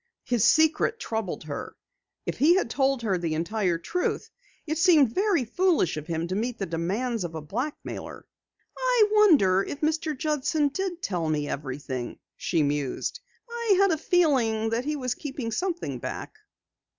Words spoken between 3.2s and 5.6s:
entire truth, it seemed very